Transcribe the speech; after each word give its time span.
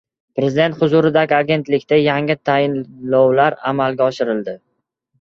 Prezident 0.37 0.77
huzuridagi 0.79 1.37
agentlikda 1.41 2.01
yangi 2.05 2.39
tayinlovlar 2.51 3.61
amalga 3.75 4.13
oshirildi 4.13 4.61